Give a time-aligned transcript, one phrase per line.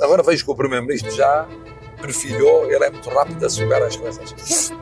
[0.00, 1.46] Agora vejo que o Primeiro-Ministro já
[2.00, 4.72] perfilhou, ele é muito rápido a sugar as coisas.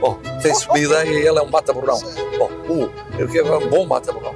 [0.00, 2.00] Bom, tem-se uma ideia ele é um mata-borrão.
[2.38, 4.34] Bom, uh, ele é um bom mata-borrão.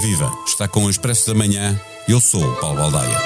[0.00, 0.32] Viva!
[0.46, 1.80] Está com o Expresso da Manhã.
[2.08, 3.16] Eu sou o Paulo Baldaia.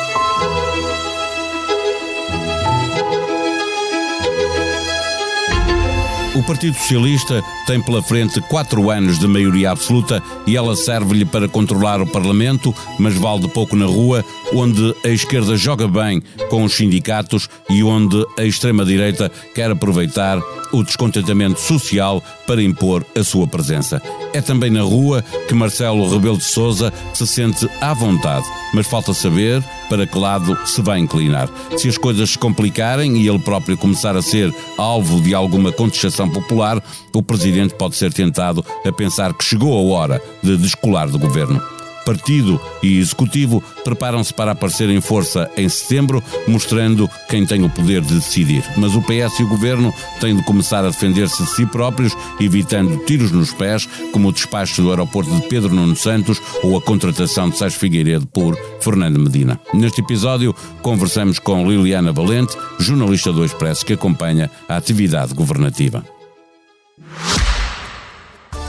[6.34, 11.48] O Partido Socialista tem pela frente quatro anos de maioria absoluta e ela serve-lhe para
[11.48, 16.20] controlar o Parlamento, mas vale de pouco na rua, onde a esquerda joga bem
[16.50, 20.42] com os sindicatos e onde a extrema-direita quer aproveitar
[20.72, 24.02] o descontentamento social para impor a sua presença.
[24.32, 29.14] É também na rua que Marcelo Rebelo de Sousa se sente à vontade, mas falta
[29.14, 29.62] saber
[29.94, 31.48] para que lado se vai inclinar.
[31.76, 36.28] Se as coisas se complicarem e ele próprio começar a ser alvo de alguma contestação
[36.28, 36.82] popular,
[37.14, 41.73] o presidente pode ser tentado a pensar que chegou a hora de descolar do governo.
[42.04, 48.02] Partido e Executivo preparam-se para aparecer em força em setembro, mostrando quem tem o poder
[48.02, 48.64] de decidir.
[48.76, 53.04] Mas o PS e o Governo têm de começar a defender-se de si próprios, evitando
[53.04, 57.48] tiros nos pés, como o despacho do aeroporto de Pedro Nuno Santos ou a contratação
[57.48, 59.60] de Sérgio Figueiredo por Fernando Medina.
[59.72, 66.04] Neste episódio, conversamos com Liliana Valente, jornalista do Expresso que acompanha a atividade governativa.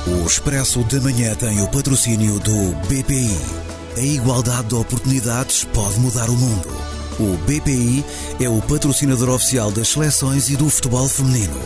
[0.07, 3.35] O Expresso da Manhã tem o patrocínio do BPI.
[3.97, 6.69] A igualdade de oportunidades pode mudar o mundo.
[7.19, 8.05] O BPI
[8.39, 11.59] é o patrocinador oficial das seleções e do futebol feminino.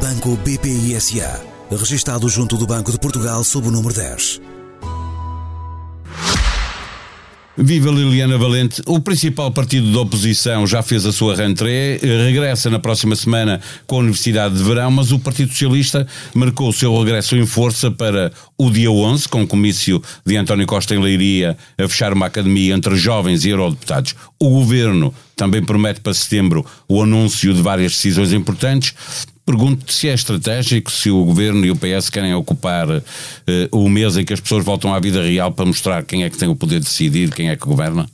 [0.00, 1.40] Banco BPI SA.
[1.68, 4.40] Registado junto do Banco de Portugal sob o número 10.
[7.62, 8.80] Viva Liliana Valente.
[8.86, 13.96] O principal partido da oposição já fez a sua rentrée, regressa na próxima semana com
[13.96, 18.32] a Universidade de Verão, mas o Partido Socialista marcou o seu regresso em força para
[18.56, 22.74] o dia 11, com o comício de António Costa em Leiria a fechar uma academia
[22.74, 24.14] entre jovens e eurodeputados.
[24.38, 28.94] O governo também promete para setembro o anúncio de várias decisões importantes.
[29.50, 33.02] Pergunto se é estratégico, se o Governo e o PS querem ocupar uh,
[33.72, 36.38] o mês em que as pessoas voltam à vida real para mostrar quem é que
[36.38, 38.08] tem o poder de decidir, quem é que governa?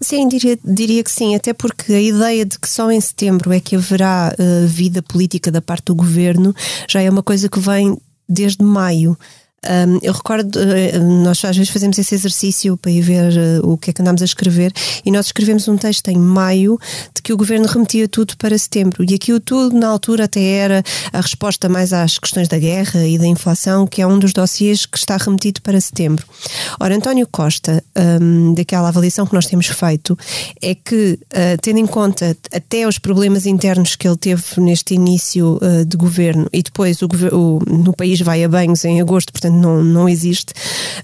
[0.00, 3.58] Sim, diria, diria que sim, até porque a ideia de que só em setembro é
[3.58, 6.54] que haverá uh, vida política da parte do governo
[6.88, 9.18] já é uma coisa que vem desde maio.
[9.66, 13.76] Um, eu recordo, uh, nós às vezes fazemos esse exercício para ir ver uh, o
[13.76, 14.72] que é que andamos a escrever
[15.04, 16.78] e nós escrevemos um texto em maio
[17.12, 20.84] de que o governo remetia tudo para setembro e aquilo tudo na altura até era
[21.12, 24.86] a resposta mais às questões da guerra e da inflação, que é um dos dossiês
[24.86, 26.24] que está remetido para setembro.
[26.78, 27.82] Ora, António Costa,
[28.22, 30.16] um, daquela avaliação que nós temos feito,
[30.62, 35.58] é que, uh, tendo em conta até os problemas internos que ele teve neste início
[35.86, 39.60] de governo e depois o, o, no país vai a banhos em agosto, portanto portanto
[39.60, 40.52] não, não existe,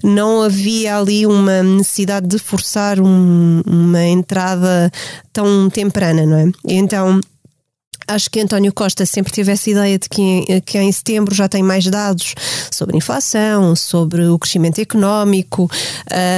[0.03, 4.91] não havia ali uma necessidade de forçar um, uma entrada
[5.33, 6.51] tão temprana, não é?
[6.67, 7.19] Então
[8.07, 11.63] Acho que António Costa sempre teve essa ideia de que, que em setembro já tem
[11.63, 12.33] mais dados
[12.71, 15.69] sobre inflação, sobre o crescimento económico,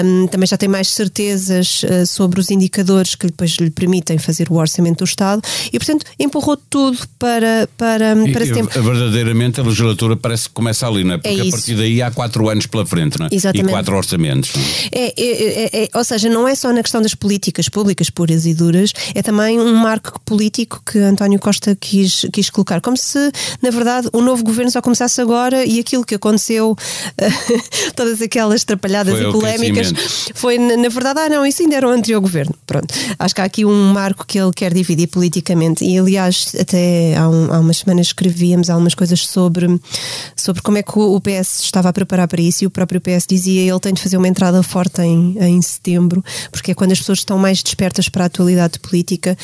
[0.06, 4.50] um, também já tem mais certezas uh, sobre os indicadores que depois lhe permitem fazer
[4.50, 5.42] o orçamento do Estado
[5.72, 8.84] e, portanto, empurrou tudo para, para, para e, setembro.
[8.84, 11.18] Verdadeiramente a legislatura parece que começa ali, não é?
[11.18, 13.30] Porque é a partir daí há quatro anos pela frente, não é?
[13.32, 13.68] Exatamente.
[13.68, 14.52] E quatro orçamentos.
[14.92, 15.08] É?
[15.08, 18.54] É, é, é, ou seja, não é só na questão das políticas públicas puras e
[18.54, 22.80] duras, é também um marco político que António Costa Costa quis, quis colocar.
[22.82, 23.32] Como se,
[23.62, 26.76] na verdade, o novo governo só começasse agora e aquilo que aconteceu,
[27.96, 29.94] todas aquelas trapalhadas foi e polémicas,
[30.36, 32.54] foi, na verdade, ah, não, isso ainda era o anterior governo.
[32.66, 32.94] Pronto.
[33.18, 35.84] Acho que há aqui um marco que ele quer dividir politicamente.
[35.84, 39.68] E, aliás, até há, um, há umas semanas escrevíamos algumas coisas sobre,
[40.36, 43.26] sobre como é que o PS estava a preparar para isso e o próprio PS
[43.28, 47.00] dizia ele tem de fazer uma entrada forte em, em setembro, porque é quando as
[47.00, 49.38] pessoas estão mais despertas para a atualidade política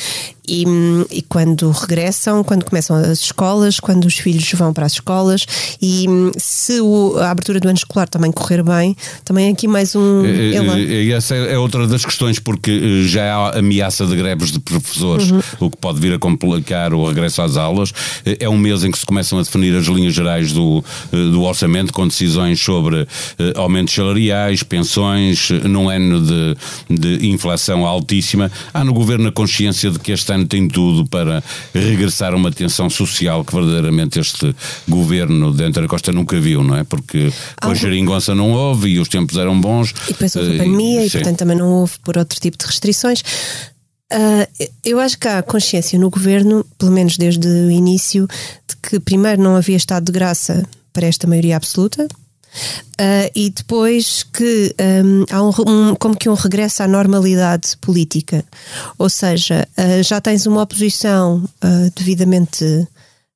[0.46, 0.64] e,
[1.10, 5.46] e, quando regressam, quando começam as escolas, quando os filhos vão para as escolas
[5.80, 6.06] e
[6.36, 10.24] se o, a abertura do ano escolar também correr bem, também é aqui mais um.
[10.24, 15.30] E essa é outra das questões, porque eh, já há ameaça de greves de professores,
[15.30, 15.40] uhum.
[15.60, 17.92] o que pode vir a complicar o regresso às aulas.
[18.24, 21.42] É um mês em que se começam a definir as linhas gerais do, eh, do
[21.42, 23.06] orçamento, com decisões sobre
[23.38, 26.56] eh, aumentos salariais, pensões, num ano de,
[26.90, 28.50] de inflação altíssima.
[28.72, 31.42] Há no governo a consciência de que este ano tem tudo para
[31.72, 34.54] regressar a uma tensão social que verdadeiramente este
[34.88, 36.84] governo de António Costa nunca viu, não é?
[36.84, 39.94] Porque com a geringonça não houve e os tempos eram bons.
[40.08, 42.66] E depois houve a pandemia e, e portanto também não houve por outro tipo de
[42.66, 43.22] restrições.
[44.12, 48.28] Uh, eu acho que há consciência no governo, pelo menos desde o início,
[48.68, 52.06] de que primeiro não havia estado de graça para esta maioria absoluta,
[53.00, 54.74] Uh, e depois que
[55.04, 58.44] um, há um, um, como que um regresso à normalidade política.
[58.98, 62.86] Ou seja, uh, já tens uma oposição uh, devidamente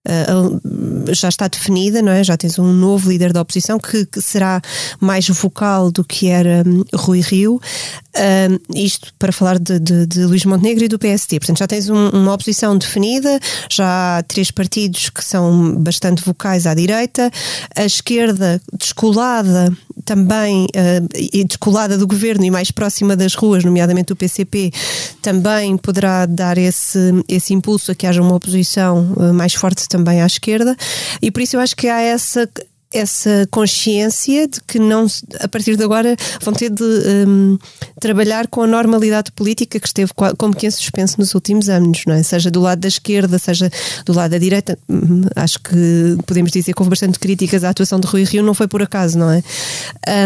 [0.09, 2.25] Uh, já está definida, não é?
[2.25, 4.61] Já tens um novo líder da oposição que, que será
[5.01, 7.57] mais vocal do que era um, Rui Rio.
[7.57, 11.39] Uh, isto para falar de, de, de, Luís Montenegro e do PST.
[11.39, 13.39] Portanto, já tens um, uma oposição definida,
[13.71, 17.31] já há três partidos que são bastante vocais à direita,
[17.77, 19.71] a esquerda descolada
[20.09, 24.73] também, uh, descolada do governo e mais próxima das ruas, nomeadamente o PCP,
[25.21, 30.27] também poderá dar esse, esse impulso a que haja uma oposição mais forte também à
[30.27, 30.75] esquerda,
[31.21, 32.49] e por isso eu acho que há essa
[32.93, 35.07] essa consciência de que não
[35.41, 37.59] a partir de agora vão ter de um,
[38.01, 42.15] trabalhar com a normalidade política que esteve como que em suspenso nos últimos anos, não
[42.15, 42.23] é?
[42.23, 43.71] Seja do lado da esquerda, seja
[44.07, 44.79] do lado da direita.
[44.89, 48.55] Hum, acho que podemos dizer que houve bastante críticas à atuação de Rui Rio, não
[48.55, 49.43] foi por acaso, não é?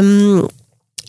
[0.02, 0.46] Um,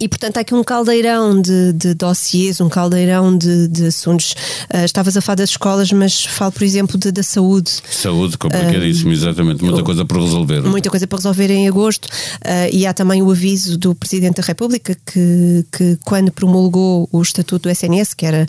[0.03, 4.35] e, portanto, há aqui um caldeirão de, de dossiês, um caldeirão de, de assuntos.
[4.73, 7.71] Uh, estavas a falar das escolas, mas falo, por exemplo, de, da saúde.
[7.89, 9.63] Saúde, complicadíssimo, uh, exatamente.
[9.63, 10.61] Muita coisa para resolver.
[10.63, 12.07] Muita coisa para resolver em agosto.
[12.07, 17.21] Uh, e há também o aviso do Presidente da República que, que quando promulgou o
[17.21, 18.45] Estatuto do SNS, que era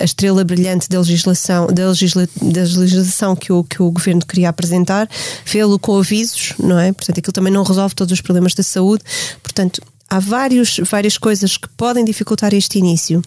[0.00, 4.50] a estrela brilhante da legislação, da, legisla, da legislação que o, que o Governo queria
[4.50, 5.08] apresentar,
[5.44, 6.92] fê-lo com avisos, não é?
[6.92, 9.02] Portanto, aquilo também não resolve todos os problemas da saúde.
[9.42, 13.22] Portanto, há vários, várias coisas que podem dificultar este início.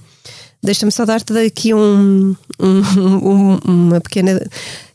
[0.61, 2.81] Deixa-me só dar-te aqui um, um,
[3.23, 4.39] um, uma pequena.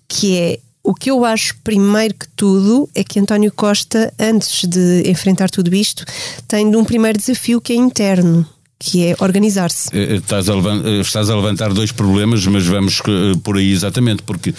[0.09, 0.59] que é.
[0.87, 5.75] O que eu acho, primeiro que tudo, é que António Costa, antes de enfrentar tudo
[5.75, 6.05] isto,
[6.47, 8.47] tem um primeiro desafio que é interno
[8.85, 9.89] que é organizar-se.
[9.97, 13.01] Eh, eh, estás a, levantar, eh, estás a levantar dois problemas, mas vamos
[13.43, 14.55] por aí exatamente, porque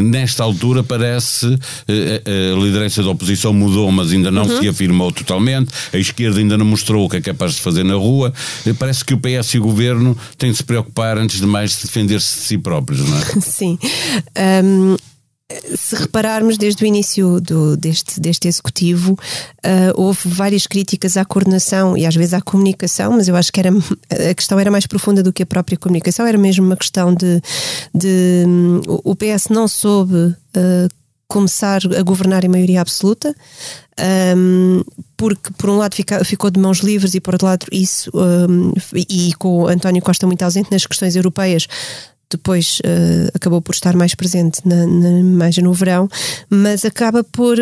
[0.00, 4.60] nesta altura parece a liderança da oposição mudou, mas ainda não uhum.
[4.60, 7.94] se afirmou totalmente, a esquerda ainda não mostrou o que é capaz de fazer na
[7.94, 8.32] rua,
[8.78, 11.82] parece que o PS e o governo têm de se preocupar antes de mais de
[11.82, 13.22] defender-se de si próprios, não é?
[13.42, 13.78] Sim.
[14.64, 14.96] Um
[15.76, 21.96] se repararmos desde o início do, deste, deste executivo, uh, houve várias críticas à coordenação
[21.96, 25.22] e às vezes à comunicação, mas eu acho que era, a questão era mais profunda
[25.22, 27.42] do que a própria comunicação, era mesmo uma questão de,
[27.94, 28.44] de
[28.86, 30.88] o PS não soube uh,
[31.28, 33.34] começar a governar em maioria absoluta,
[34.36, 34.82] um,
[35.16, 38.72] porque por um lado fica, ficou de mãos livres e por outro lado isso, um,
[38.94, 41.66] e com António Costa muito ausente nas questões europeias,
[42.36, 46.08] depois uh, acabou por estar mais presente na, na, mais no verão,
[46.50, 47.58] mas acaba por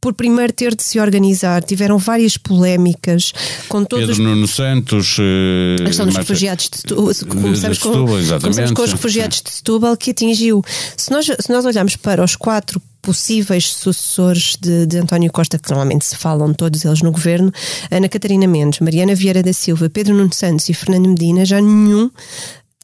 [0.00, 1.62] por primeiro ter de se organizar.
[1.62, 3.32] Tiveram várias polémicas
[3.68, 4.16] com todos.
[4.16, 5.18] Pedro Nuno Santos.
[5.18, 7.14] Uh, a questão dos refugiados de Setúbal.
[7.28, 7.92] Começamos, com,
[8.40, 10.64] começamos com os refugiados de Setúbal, que atingiu.
[10.96, 15.70] Se nós, se nós olharmos para os quatro possíveis sucessores de, de, António Costa, que
[15.70, 17.50] normalmente se falam todos eles no governo,
[17.90, 22.10] Ana Catarina Mendes, Mariana Vieira da Silva, Pedro Nuno Santos e Fernando Medina, já nenhum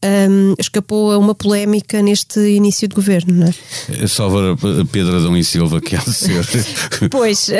[0.04, 4.04] um, escapou a uma polémica neste início de governo, não é?
[4.04, 4.28] é só
[4.92, 6.44] Pedro Adão e Silva que há de ser.
[7.10, 7.50] pois.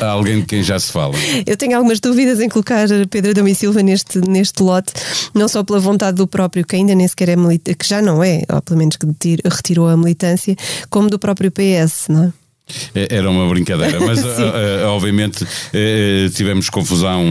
[0.00, 1.14] Há alguém de quem já se fala.
[1.46, 4.92] Eu tenho algumas dúvidas em colocar Pedro Adão e Silva neste, neste lote,
[5.34, 8.22] não só pela vontade do próprio, que ainda nem sequer é militante, que já não
[8.22, 9.06] é, ou pelo menos que
[9.44, 10.54] retirou a militância,
[10.90, 12.45] como do próprio PS, não é?
[12.94, 17.24] É, era uma brincadeira, mas uh, uh, obviamente uh, tivemos confusão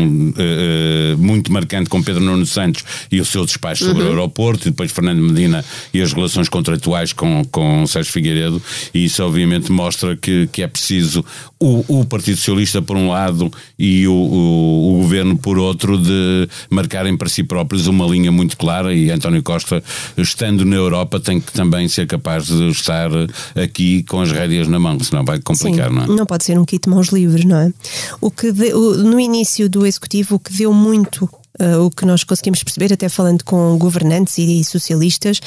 [1.17, 4.09] muito marcante com Pedro Nuno Santos e o seu despacho sobre uhum.
[4.09, 5.63] o aeroporto, e depois Fernando Medina
[5.93, 8.61] e as relações contratuais com, com Sérgio Figueiredo,
[8.93, 11.25] e isso obviamente mostra que, que é preciso
[11.59, 16.47] o, o Partido Socialista por um lado e o, o, o, governo por outro de
[16.69, 18.93] marcarem para si próprios uma linha muito clara.
[18.93, 19.83] E António Costa,
[20.17, 23.09] estando na Europa, tem que também ser capaz de estar
[23.55, 26.07] aqui com as rédeas na mão, senão vai complicar, Sim, não é?
[26.07, 27.73] Não pode ser um kit mãos livres, não é?
[28.21, 32.05] O que de, o, no início do executivo, o que deu muito Uh, o que
[32.05, 35.39] nós conseguimos perceber, até falando com governantes e, e, socialistas,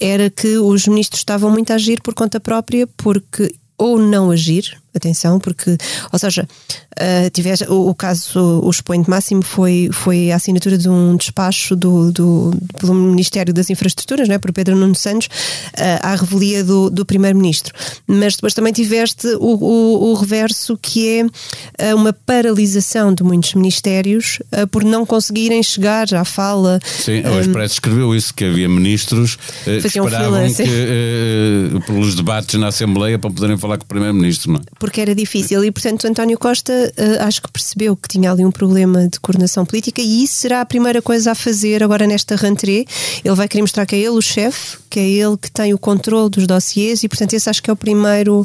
[0.00, 4.81] era que os ministros estavam muito a agir por conta própria, porque ou não agir,
[4.94, 5.76] atenção, porque,
[6.12, 6.46] ou seja,
[6.92, 11.74] uh, tivesse, o, o, caso, o expoente máximo foi, foi a assinatura de um despacho
[11.74, 16.62] do, do, do Ministério das Infraestruturas, não é, por Pedro Nuno Santos, uh, à revelia
[16.62, 17.74] do, do Primeiro-Ministro.
[18.06, 23.54] Mas depois também tiveste o, o, o reverso, que é uh, uma paralisação de muitos
[23.54, 26.78] ministérios uh, por não conseguirem chegar à fala.
[26.84, 32.58] Sim, o Expresso escreveu isso, que havia ministros uh, que esperavam fila, que, pelos debates
[32.58, 34.62] na Assembleia para poderem falar com o Primeiro-Ministro, não é?
[34.82, 35.64] Porque era difícil.
[35.64, 39.64] E, portanto, António Costa uh, acho que percebeu que tinha ali um problema de coordenação
[39.64, 42.84] política e isso será a primeira coisa a fazer agora nesta rentrée.
[43.24, 45.78] Ele vai querer mostrar que é ele o chefe, que é ele que tem o
[45.78, 48.44] controle dos dossiês e, portanto, esse acho que é o primeiro,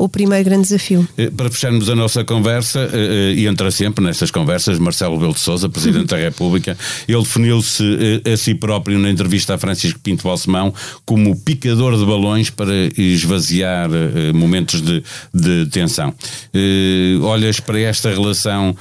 [0.00, 1.06] o primeiro grande desafio.
[1.18, 5.40] Eh, para fecharmos a nossa conversa, eh, e entra sempre nestas conversas Marcelo Rebelo de
[5.40, 6.76] Sousa, Presidente da República,
[7.06, 10.72] ele definiu-se a si próprio na entrevista a Francisco Pinto Balsemão
[11.04, 13.88] como picador de balões para esvaziar
[14.34, 15.02] momentos de,
[15.32, 16.14] de tensão.
[17.22, 18.74] Olhas para esta relação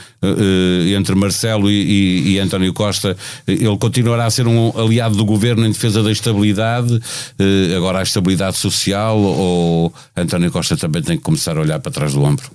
[0.95, 3.15] entre Marcelo e, e, e António Costa,
[3.47, 6.99] ele continuará a ser um aliado do governo em defesa da estabilidade,
[7.37, 11.91] eh, agora a estabilidade social, ou António Costa também tem que começar a olhar para
[11.91, 12.51] trás do ombro?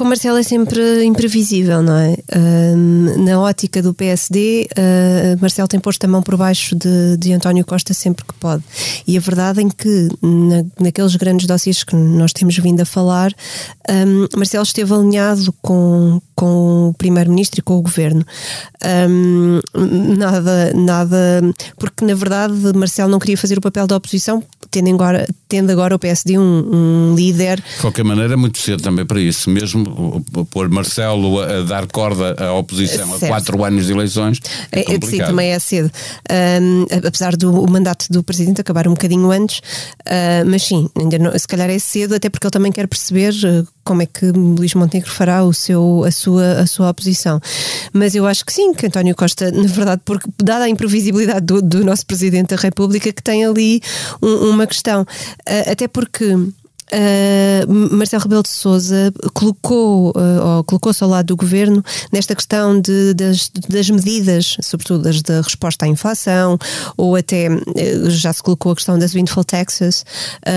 [0.00, 2.16] Com Marcelo é sempre imprevisível, não é?
[2.34, 7.34] Uh, na ótica do PSD, uh, Marcelo tem posto a mão por baixo de, de
[7.34, 8.64] António Costa sempre que pode.
[9.06, 13.30] E a verdade é que, na, naqueles grandes dossiês que nós temos vindo a falar,
[13.90, 18.24] um, Marcelo esteve alinhado com, com o Primeiro-Ministro e com o Governo.
[19.10, 19.60] Um,
[20.16, 21.42] nada, nada.
[21.78, 25.94] Porque, na verdade, Marcelo não queria fazer o papel da oposição, tendo agora, tendo agora
[25.94, 27.56] o PSD um, um líder.
[27.56, 29.89] De qualquer maneira, é muito cedo também para isso, mesmo
[30.50, 33.24] pôr Marcelo a dar corda à oposição certo.
[33.24, 34.40] a quatro anos de eleições.
[34.72, 35.90] É, é sim, também é cedo.
[36.30, 41.38] Um, apesar do mandato do Presidente acabar um bocadinho antes, uh, mas sim, ainda não,
[41.38, 44.74] se calhar é cedo, até porque ele também quer perceber uh, como é que Luís
[44.74, 47.40] Montenegro fará o seu, a, sua, a sua oposição.
[47.92, 51.60] Mas eu acho que sim, que António Costa, na verdade, porque dada a imprevisibilidade do,
[51.60, 53.80] do nosso Presidente da República, que tem ali
[54.22, 55.02] um, uma questão.
[55.02, 56.36] Uh, até porque
[56.92, 62.80] Uh, Marcelo Rebelo de Sousa colocou, uh, ou colocou-se ao lado do governo nesta questão
[62.80, 66.58] de, das, das medidas, sobretudo das da resposta à inflação,
[66.96, 70.04] ou até uh, já se colocou a questão das windfall taxes,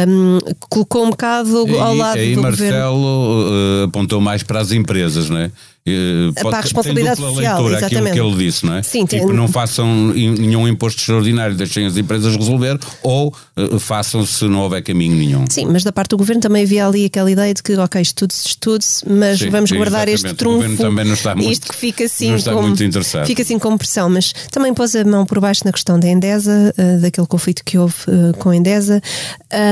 [0.07, 3.53] um, colocou um bocado ao lado e, do Marcelo governo.
[3.93, 5.51] Apontou mais para as empresas, não é?
[5.85, 8.11] Uh, para a responsabilidade tem social, leitura, exatamente.
[8.11, 8.83] aquilo que ele disse, não é?
[8.83, 9.35] Sim, tipo, tem...
[9.35, 14.81] não façam nenhum imposto extraordinário, deixem as empresas resolver, ou uh, façam se não houver
[14.81, 15.43] caminho nenhum.
[15.49, 18.47] Sim, mas da parte do governo também havia ali aquela ideia de que, ok, estude-se,
[18.47, 20.25] estude-se, mas sim, vamos sim, guardar exatamente.
[20.25, 20.55] este trunfo.
[20.55, 23.27] O governo também não está muito, isto que fica assim não está com, muito interessado.
[23.27, 26.73] Fica assim com pressão, mas também pôs a mão por baixo na questão da Endesa,
[26.77, 27.93] uh, daquele conflito que houve
[28.39, 29.01] com a Endesa,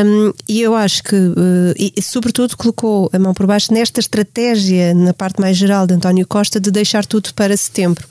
[0.06, 1.16] um, e eu acho que,
[1.78, 6.28] e, sobretudo, colocou a mão por baixo nesta estratégia, na parte mais geral de António
[6.28, 8.06] Costa, de deixar tudo para setembro.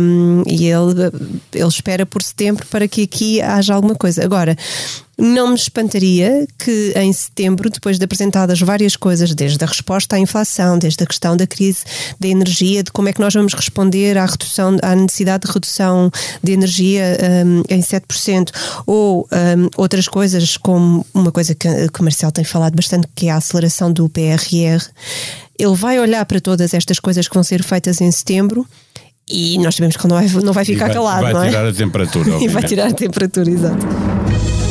[0.00, 1.10] Um, e ele,
[1.52, 4.22] ele espera por setembro para que aqui haja alguma coisa.
[4.22, 4.56] Agora,
[5.16, 10.18] não me espantaria que em setembro, depois de apresentadas várias coisas, desde a resposta à
[10.18, 11.84] inflação, desde a questão da crise
[12.18, 16.10] da energia, de como é que nós vamos responder à redução, à necessidade de redução
[16.42, 18.50] de energia um, em 7%,
[18.86, 23.28] ou um, outras coisas, como uma coisa que, que o Marcelo tem falado bastante, que
[23.28, 24.82] é a aceleração do PRR,
[25.58, 28.66] ele vai olhar para todas estas coisas que vão ser feitas em setembro
[29.28, 31.22] e nós sabemos que não vai, não vai ficar vai, calado.
[31.22, 31.48] Vai não é?
[31.48, 32.30] tirar a temperatura.
[32.42, 33.86] e vai tirar a temperatura, exato.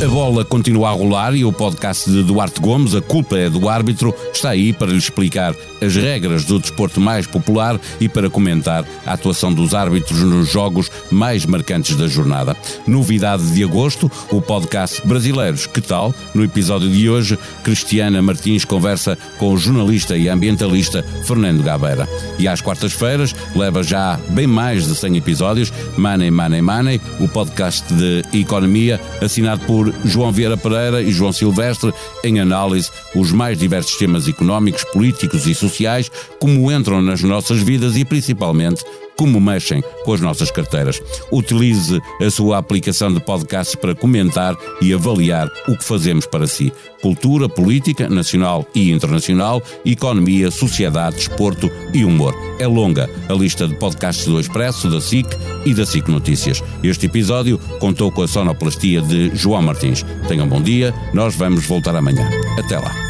[0.03, 3.69] A bola continua a rolar e o podcast de Duarte Gomes, A Culpa é do
[3.69, 8.86] Árbitro, está aí para lhe explicar as regras do desporto mais popular e para comentar
[9.05, 12.55] a atuação dos árbitros nos jogos mais marcantes da jornada.
[12.86, 15.67] Novidade de agosto, o podcast Brasileiros.
[15.67, 16.13] Que tal?
[16.33, 22.10] No episódio de hoje, Cristiana Martins conversa com o jornalista e ambientalista Fernando Gabeira.
[22.38, 27.86] E às quartas-feiras, leva já bem mais de 100 episódios, Money, Money, Money, o podcast
[27.93, 33.97] de economia, assinado por João Vieira Pereira e João Silvestre, em análise os mais diversos
[33.97, 38.83] temas económicos, políticos e sociais, como entram nas nossas vidas e principalmente
[39.15, 41.01] como mexem com as nossas carteiras.
[41.32, 46.72] Utilize a sua aplicação de podcast para comentar e avaliar o que fazemos para si.
[47.01, 52.34] Cultura, política, nacional e internacional, economia, sociedade, desporto e humor.
[52.60, 55.27] É longa a lista de podcasts do Expresso, da SIC
[55.65, 56.63] e da SIC Notícias.
[56.82, 60.05] Este episódio contou com a sonoplastia de João Martins.
[60.27, 62.29] Tenham um bom dia, nós vamos voltar amanhã.
[62.58, 63.02] Até lá.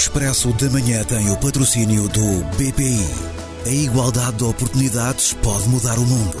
[0.00, 3.06] Expresso da Manhã tem o patrocínio do BPI.
[3.66, 6.38] A igualdade de oportunidades pode mudar o mundo.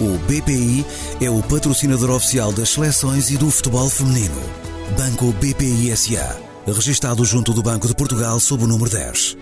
[0.00, 0.82] O BPI
[1.20, 4.40] é o patrocinador oficial das seleções e do futebol feminino.
[4.96, 6.40] Banco BPI SA.
[6.66, 9.36] Registado junto do Banco de Portugal sob o número 10.